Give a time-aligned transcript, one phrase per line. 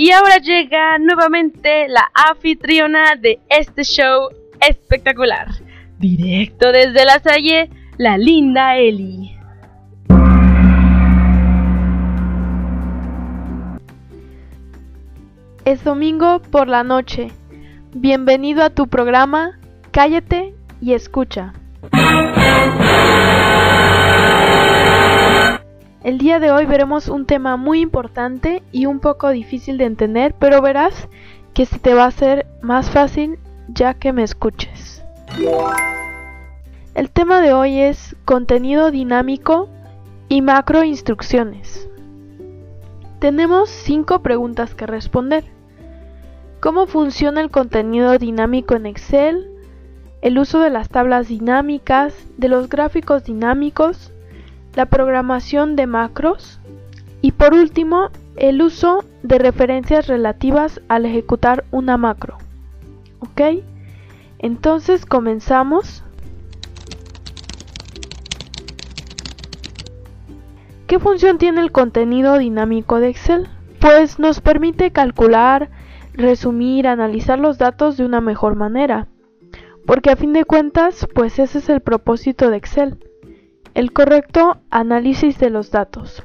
[0.00, 4.30] Y ahora llega nuevamente la anfitriona de este show
[4.66, 5.48] espectacular.
[5.98, 9.36] Directo desde la Salle, la linda Eli.
[15.66, 17.30] Es domingo por la noche.
[17.94, 19.58] Bienvenido a tu programa
[19.90, 21.52] Cállate y escucha.
[26.02, 30.34] El día de hoy veremos un tema muy importante y un poco difícil de entender,
[30.38, 31.08] pero verás
[31.52, 33.38] que se te va a hacer más fácil
[33.68, 35.04] ya que me escuches.
[36.94, 39.68] El tema de hoy es contenido dinámico
[40.30, 41.86] y macro instrucciones.
[43.18, 45.44] Tenemos cinco preguntas que responder.
[46.60, 49.50] ¿Cómo funciona el contenido dinámico en Excel?
[50.22, 54.12] El uso de las tablas dinámicas, de los gráficos dinámicos,
[54.74, 56.60] la programación de macros
[57.20, 62.38] y por último el uso de referencias relativas al ejecutar una macro.
[63.18, 63.62] ¿Ok?
[64.38, 66.02] Entonces comenzamos.
[70.86, 73.48] ¿Qué función tiene el contenido dinámico de Excel?
[73.80, 75.70] Pues nos permite calcular,
[76.14, 79.06] resumir, analizar los datos de una mejor manera.
[79.86, 82.98] Porque a fin de cuentas, pues ese es el propósito de Excel
[83.74, 86.22] el correcto análisis de los datos.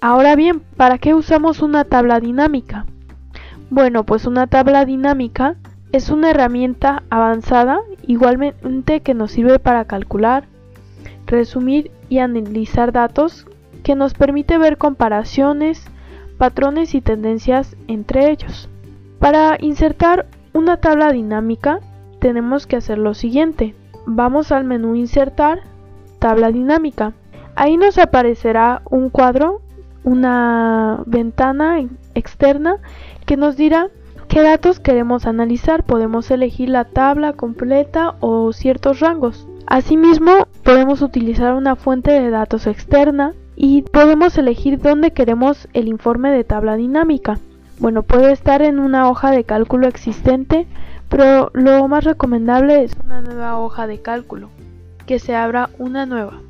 [0.00, 2.86] Ahora bien, ¿para qué usamos una tabla dinámica?
[3.70, 5.56] Bueno, pues una tabla dinámica
[5.92, 10.44] es una herramienta avanzada igualmente que nos sirve para calcular,
[11.26, 13.46] resumir y analizar datos
[13.82, 15.84] que nos permite ver comparaciones,
[16.38, 18.68] patrones y tendencias entre ellos.
[19.18, 21.80] Para insertar una tabla dinámica
[22.20, 23.74] tenemos que hacer lo siguiente
[24.08, 25.60] vamos al menú Insertar,
[26.18, 27.12] Tabla Dinámica.
[27.54, 29.60] Ahí nos aparecerá un cuadro,
[30.02, 31.78] una ventana
[32.14, 32.78] externa
[33.26, 33.88] que nos dirá
[34.28, 35.84] qué datos queremos analizar.
[35.84, 39.46] Podemos elegir la tabla completa o ciertos rangos.
[39.66, 46.30] Asimismo, podemos utilizar una fuente de datos externa y podemos elegir dónde queremos el informe
[46.30, 47.38] de tabla dinámica.
[47.78, 50.66] Bueno, puede estar en una hoja de cálculo existente
[51.08, 54.50] pero lo más recomendable es una nueva hoja de cálculo,
[55.06, 56.40] que se abra una nueva.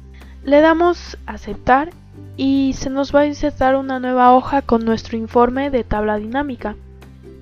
[0.45, 1.91] Le damos aceptar
[2.37, 6.77] y se nos va a insertar una nueva hoja con nuestro informe de tabla dinámica.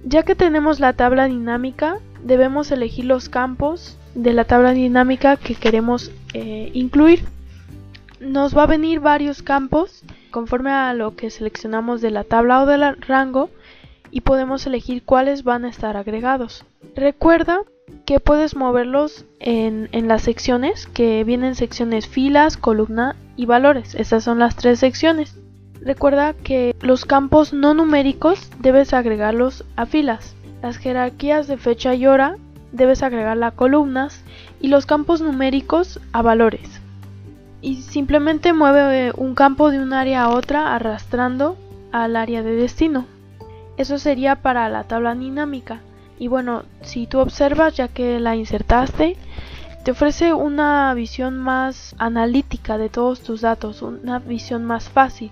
[0.05, 5.55] Ya que tenemos la tabla dinámica, debemos elegir los campos de la tabla dinámica que
[5.55, 7.25] queremos eh, incluir.
[8.21, 12.67] Nos va a venir varios campos conforme a lo que seleccionamos de la tabla o
[12.67, 13.51] del rango
[14.17, 16.65] y podemos elegir cuáles van a estar agregados.
[16.95, 17.61] Recuerda
[18.07, 23.95] que puedes moverlos en, las secciones, que vienen secciones filas, columna y valores.
[23.95, 25.37] Estas son las tres secciones.
[25.83, 30.35] Recuerda que los campos no numéricos debes agregarlos a filas.
[30.63, 32.39] Las jerarquías de fecha y hora
[32.73, 34.23] debes agregarla a columnas
[34.63, 36.81] y los campos numéricos a valores.
[37.61, 41.59] Y simplemente mueve un campo de un área a otra arrastrando
[41.93, 43.05] al área de destino.
[43.77, 45.81] Eso sería para la tabla dinámica.
[46.19, 49.17] Y bueno, si tú observas ya que la insertaste,
[49.85, 55.31] te ofrece una visión más analítica de todos tus datos, una visión más fácil.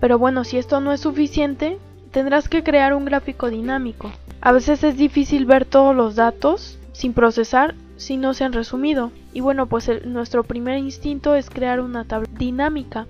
[0.00, 1.78] Pero bueno, si esto no es suficiente,
[2.10, 4.10] tendrás que crear un gráfico dinámico.
[4.40, 9.10] A veces es difícil ver todos los datos sin procesar si no se han resumido.
[9.34, 13.06] Y bueno, pues nuestro primer instinto es crear una tabla dinámica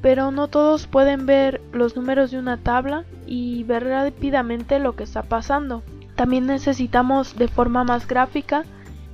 [0.00, 5.04] pero no todos pueden ver los números de una tabla y ver rápidamente lo que
[5.04, 5.82] está pasando.
[6.14, 8.64] También necesitamos de forma más gráfica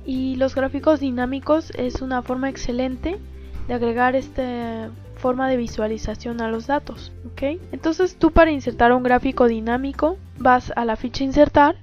[0.05, 3.17] y los gráficos dinámicos es una forma excelente
[3.67, 7.11] de agregar esta forma de visualización a los datos.
[7.25, 7.59] ¿ok?
[7.71, 11.75] Entonces tú para insertar un gráfico dinámico vas a la ficha insertar,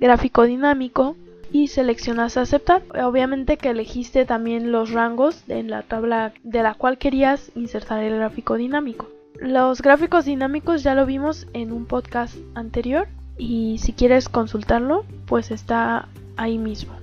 [0.00, 1.16] gráfico dinámico,
[1.52, 2.82] y seleccionas aceptar.
[3.02, 8.16] Obviamente que elegiste también los rangos en la tabla de la cual querías insertar el
[8.16, 9.08] gráfico dinámico.
[9.40, 15.50] Los gráficos dinámicos ya lo vimos en un podcast anterior y si quieres consultarlo pues
[15.50, 16.94] está ahí mismo.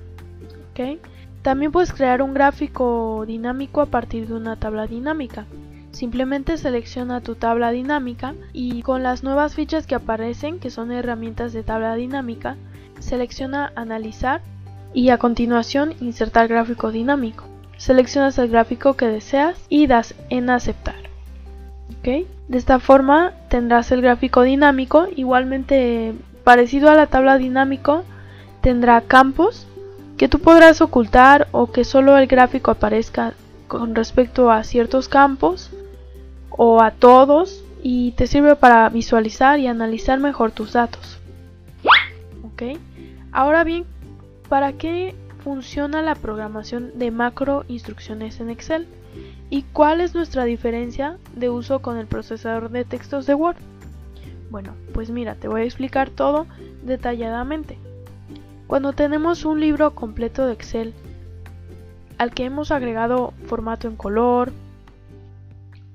[1.42, 5.46] También puedes crear un gráfico dinámico a partir de una tabla dinámica.
[5.92, 11.54] Simplemente selecciona tu tabla dinámica y con las nuevas fichas que aparecen, que son herramientas
[11.54, 12.58] de tabla dinámica,
[13.06, 14.42] selecciona Analizar
[14.94, 17.46] y a continuación Insertar gráfico dinámico.
[17.78, 21.06] Seleccionas el gráfico que deseas y das en Aceptar.
[22.04, 26.14] De esta forma tendrás el gráfico dinámico, igualmente
[26.44, 28.04] parecido a la tabla dinámico,
[28.62, 29.66] tendrá campos
[30.16, 33.34] que tú podrás ocultar o que solo el gráfico aparezca
[33.68, 35.72] con respecto a ciertos campos
[36.52, 41.20] o a todos y te sirve para visualizar y analizar mejor tus datos.
[42.44, 42.78] ¿Ok?
[43.36, 43.84] Ahora bien,
[44.48, 48.88] ¿para qué funciona la programación de macro instrucciones en Excel?
[49.50, 53.58] ¿Y cuál es nuestra diferencia de uso con el procesador de textos de Word?
[54.50, 56.48] Bueno, pues mira, te voy a explicar todo
[56.84, 57.78] detalladamente.
[58.68, 60.94] Cuando tenemos un libro completo de Excel
[62.18, 64.54] al que hemos agregado formato en color,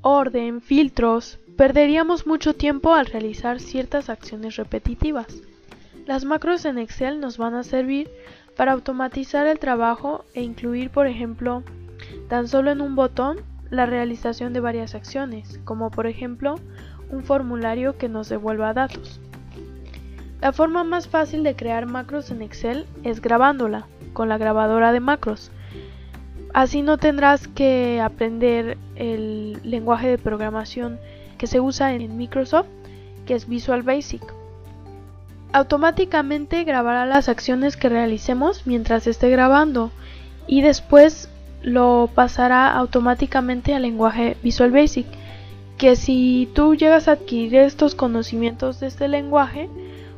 [0.03, 5.41] orden, filtros, perderíamos mucho tiempo al realizar ciertas acciones repetitivas.
[6.11, 8.11] Las macros en Excel nos van a servir
[8.57, 11.63] para automatizar el trabajo e incluir, por ejemplo,
[12.29, 13.37] tan solo en un botón
[13.71, 16.57] la realización de varias acciones, como por ejemplo
[17.13, 19.21] un formulario que nos devuelva datos.
[20.41, 24.99] La forma más fácil de crear macros en Excel es grabándola con la grabadora de
[24.99, 25.53] macros.
[26.53, 30.99] Así no tendrás que aprender el lenguaje de programación
[31.39, 32.67] que se usa en Microsoft,
[33.27, 34.40] que es Visual Basic.
[35.53, 39.91] Automáticamente grabará las acciones que realicemos mientras esté grabando
[40.47, 41.29] y después
[41.63, 45.07] lo pasará automáticamente al lenguaje Visual Basic,
[45.77, 49.69] que si tú llegas a adquirir estos conocimientos de este lenguaje,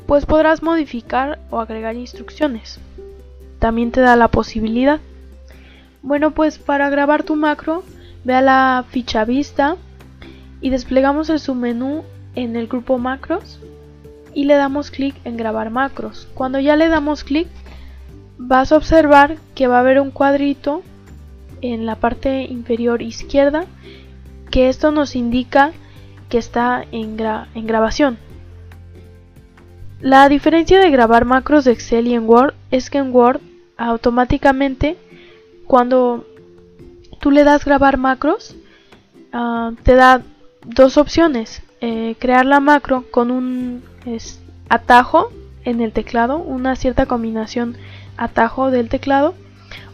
[0.06, 2.78] pues podrás modificar o agregar instrucciones.
[3.58, 5.00] También te da la posibilidad.
[6.02, 7.84] Bueno, pues para grabar tu macro,
[8.24, 9.76] ve a la ficha vista
[10.60, 13.60] y desplegamos el submenú en el grupo macros
[14.34, 16.28] y le damos clic en grabar macros.
[16.34, 17.48] Cuando ya le damos clic,
[18.38, 20.82] vas a observar que va a haber un cuadrito
[21.60, 23.66] en la parte inferior izquierda
[24.50, 25.72] que esto nos indica
[26.28, 27.16] que está en,
[27.54, 28.18] en grabación.
[30.00, 33.40] La diferencia de grabar macros de Excel y en Word es que en Word
[33.76, 34.96] automáticamente
[35.66, 36.26] cuando
[37.20, 38.56] tú le das grabar macros
[39.32, 40.22] uh, te da
[40.64, 45.30] dos opciones eh, crear la macro con un es, atajo
[45.64, 47.76] en el teclado una cierta combinación
[48.16, 49.34] atajo del teclado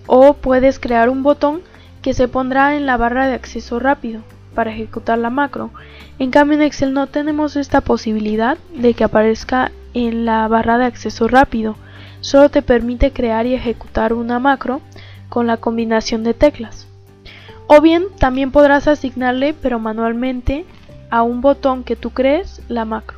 [0.07, 1.61] o puedes crear un botón
[2.03, 4.23] que se pondrá en la barra de acceso rápido
[4.55, 5.71] para ejecutar la macro.
[6.19, 10.87] En cambio en Excel no tenemos esta posibilidad de que aparezca en la barra de
[10.87, 11.77] acceso rápido,
[12.21, 14.81] solo te permite crear y ejecutar una macro
[15.29, 16.87] con la combinación de teclas.
[17.67, 20.65] O bien también podrás asignarle pero manualmente
[21.11, 23.18] a un botón que tú crees la macro.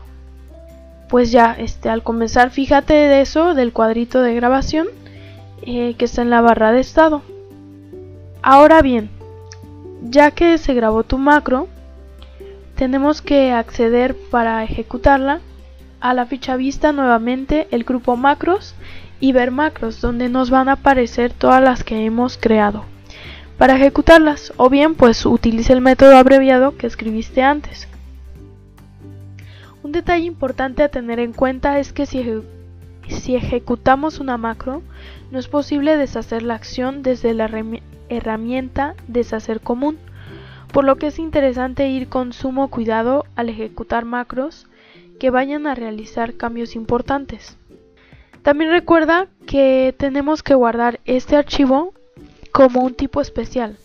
[1.10, 4.86] Pues ya, este, al comenzar fíjate de eso, del cuadrito de grabación
[5.62, 7.22] eh, que está en la barra de estado.
[8.42, 9.10] Ahora bien,
[10.02, 11.68] ya que se grabó tu macro,
[12.76, 15.40] tenemos que acceder para ejecutarla
[16.00, 18.74] a la ficha vista nuevamente el grupo macros
[19.18, 22.84] y ver macros donde nos van a aparecer todas las que hemos creado
[23.60, 27.89] para ejecutarlas o bien pues utilice el método abreviado que escribiste antes.
[29.82, 32.20] Un detalle importante a tener en cuenta es que si,
[33.34, 34.82] ejecutamos una macro
[35.30, 37.50] no es posible deshacer la acción desde la
[38.08, 39.98] herramienta deshacer común,
[40.72, 44.66] por lo que es interesante ir con sumo cuidado al ejecutar macros
[45.18, 47.56] que vayan a realizar cambios importantes.
[48.42, 51.94] También recuerda que tenemos que guardar este archivo
[52.52, 53.76] como un tipo especial,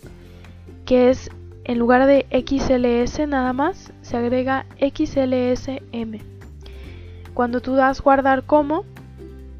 [0.84, 1.30] que es
[1.66, 6.20] en lugar de XLS nada más, se agrega XLSM.
[7.34, 8.84] Cuando tú das guardar como,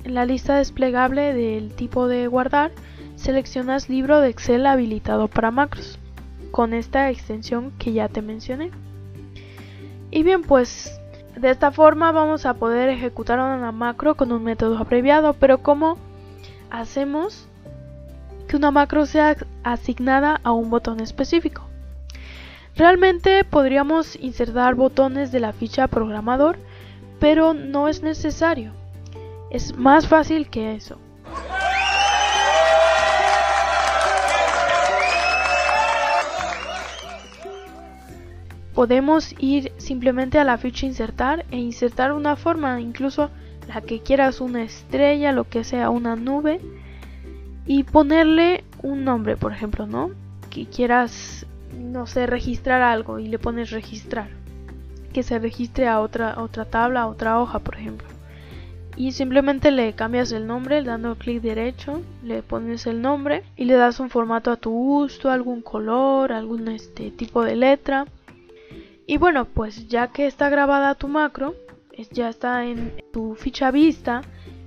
[0.05, 2.71] en la lista desplegable del tipo de guardar,
[3.17, 5.99] seleccionas libro de Excel habilitado para macros,
[6.53, 8.71] con esta extensión que ya te mencioné.
[10.13, 11.01] Y bien, pues
[11.35, 15.99] de esta forma vamos a poder ejecutar una macro con un método abreviado, pero ¿cómo
[16.71, 17.49] hacemos
[18.47, 21.67] que una macro sea asignada a un botón específico?
[22.77, 26.59] Realmente podríamos insertar botones de la ficha programador,
[27.19, 28.73] pero no es necesario.
[29.51, 30.99] Es más fácil que eso.
[38.75, 43.31] Podemos ir simplemente a la ficha insertar e insertar una forma, incluso
[43.69, 46.61] la que quieras, una estrella, lo que sea, una nube,
[47.65, 50.11] y ponerle un nombre, por ejemplo, ¿no?
[50.51, 51.46] Que quieras,
[51.93, 54.29] no sé, registrar algo y le pones registrar.
[55.13, 58.07] Que se registre a otra, otra tabla, a otra hoja, por ejemplo
[58.97, 63.75] y simplemente le cambias el nombre dando clic derecho, le pones el nombre y le
[63.75, 68.07] das un formato a tu gusto, algún color, algún este tipo de letra.
[69.07, 71.55] Y bueno, pues ya que está grabada tu macro,
[72.11, 74.23] ya está en tu ficha vista,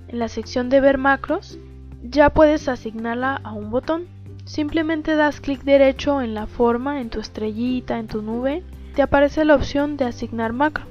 [0.08, 1.58] en la sección de ver macros,
[2.02, 4.06] ya puedes asignarla a un botón.
[4.50, 8.64] Simplemente das clic derecho en la forma, en tu estrellita, en tu nube
[8.96, 10.86] te aparece la opción de asignar macro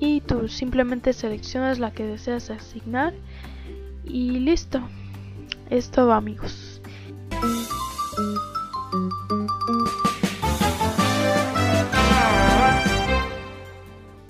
[0.00, 3.12] y tú simplemente seleccionas la que deseas asignar
[4.04, 4.80] y listo.
[5.68, 6.80] Es todo amigos.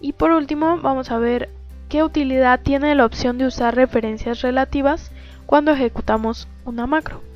[0.01, 1.49] Y por último vamos a ver
[1.89, 5.13] qué utilidad tiene la opción de usar referencias relativas
[5.47, 7.34] cuando ejecutamos una macro.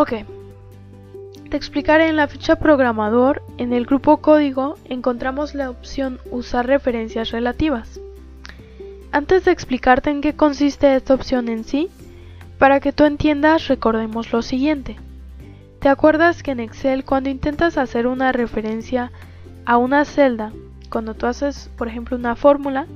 [0.00, 0.12] Ok,
[1.50, 7.32] te explicaré en la ficha programador, en el grupo código encontramos la opción usar referencias
[7.32, 7.98] relativas.
[9.10, 11.88] Antes de explicarte en qué consiste esta opción en sí,
[12.58, 14.98] para que tú entiendas recordemos lo siguiente.
[15.80, 19.10] ¿Te acuerdas que en Excel cuando intentas hacer una referencia
[19.64, 20.52] a una celda,
[20.90, 22.86] cuando tú haces por ejemplo una fórmula,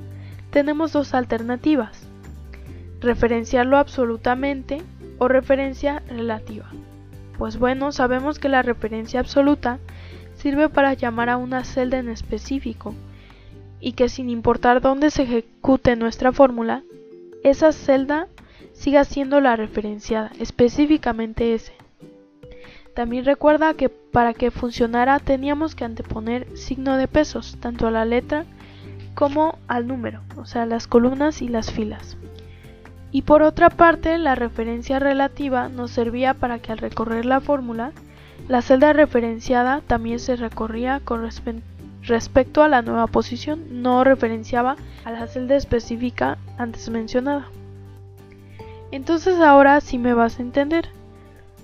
[0.51, 2.07] tenemos dos alternativas,
[3.01, 4.81] referenciarlo absolutamente
[5.17, 6.71] o referencia relativa?
[7.37, 9.79] Pues bueno, sabemos que la referencia absoluta
[10.35, 12.93] sirve para llamar a una celda en específico
[13.79, 16.83] y que sin importar dónde se ejecute nuestra fórmula,
[17.43, 18.27] esa celda
[18.73, 21.73] siga siendo la referenciada, específicamente ese.
[22.95, 28.05] También recuerda que para que funcionara teníamos que anteponer signo de pesos, tanto a la
[28.05, 28.45] letra
[29.15, 32.17] como al número, o sea, las columnas y las filas.
[33.13, 37.91] Y por otra parte, la referencia relativa nos servía para que al recorrer la fórmula,
[38.47, 41.29] la celda referenciada también se recorría con
[42.01, 47.45] respecto a la nueva posición, no referenciaba a la celda específica antes mencionada.
[48.91, 50.89] Entonces ahora sí me vas a entender.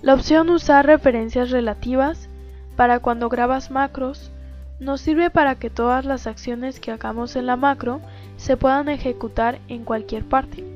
[0.03, 2.29] La opción usar referencias relativas
[2.75, 4.31] para cuando grabas macros
[4.79, 8.01] nos sirve para que todas las acciones que hagamos en la macro
[8.37, 10.68] se puedan ejecutar en cualquier parte.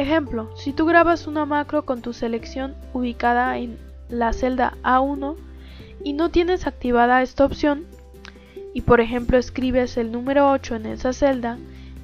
[0.00, 3.76] Ejemplo, si tú grabas una macro con tu selección ubicada en
[4.08, 5.36] la celda A1
[6.02, 7.84] y no tienes activada esta opción,
[8.72, 11.58] y por ejemplo escribes el número 8 en esa celda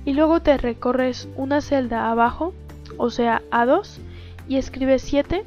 [0.04, 2.52] y luego te recorres una celda abajo,
[2.98, 3.96] o sea A2,
[4.46, 5.44] y escribes 7,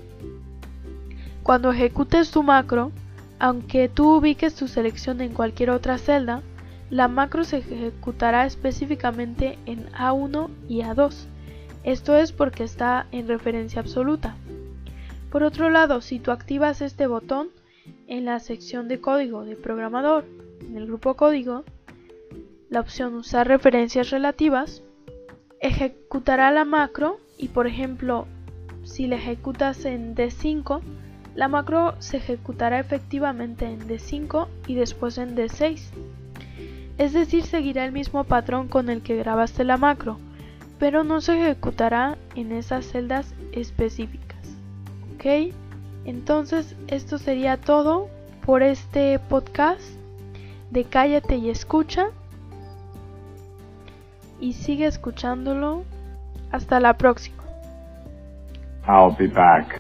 [1.44, 2.92] cuando ejecutes tu macro,
[3.38, 6.42] aunque tú ubiques tu selección en cualquier otra celda,
[6.90, 11.28] la macro se ejecutará específicamente en A1 y A2
[11.92, 14.36] esto es porque está en referencia absoluta.
[15.32, 17.50] Por otro lado, si tú activas este botón
[18.08, 20.26] en la sección de código de programador,
[20.62, 21.64] en el grupo código,
[22.70, 24.84] la opción usar referencias relativas,
[25.60, 28.28] ejecutará la macro y por ejemplo,
[28.84, 30.82] si la ejecutas en D5,
[31.36, 35.80] la macro se ejecutará efectivamente en D5 y después en D6.
[36.98, 40.20] Es decir, seguirá el mismo patrón con el que grabaste la macro,
[40.80, 44.40] pero no se ejecutará en esas celdas específicas.
[45.14, 45.54] ¿Ok?
[46.06, 48.08] Entonces esto sería todo
[48.46, 49.82] por este podcast
[50.72, 52.08] de Cállate y escucha.
[54.40, 55.84] Y sigue escuchándolo.
[56.52, 57.44] Hasta la próxima.
[58.88, 59.80] I'll be back.